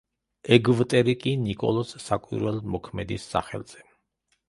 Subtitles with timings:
[0.55, 3.91] ეგვტერი კი ნიკოლოზ საკვირველთმოქმედის სახელზე.